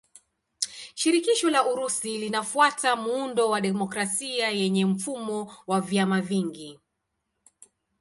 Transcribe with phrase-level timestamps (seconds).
[0.95, 6.79] Shirikisho la Urusi linafuata muundo wa demokrasia yenye mfumo wa vyama vingi.